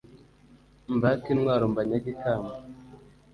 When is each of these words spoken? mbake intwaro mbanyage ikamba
mbake 0.95 1.27
intwaro 1.33 1.63
mbanyage 1.71 2.07
ikamba 2.15 2.53